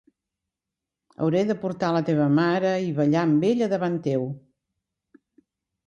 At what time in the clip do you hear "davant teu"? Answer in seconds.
3.77-4.29